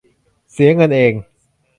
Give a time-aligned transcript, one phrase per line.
[0.51, 1.13] เสียเงินเอง